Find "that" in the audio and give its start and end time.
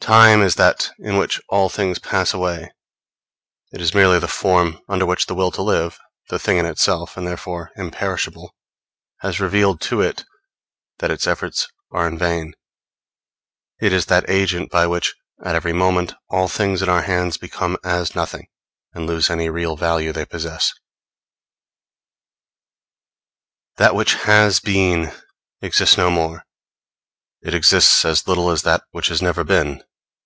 0.54-0.90, 11.00-11.10, 14.06-14.24, 23.76-23.94, 28.62-28.82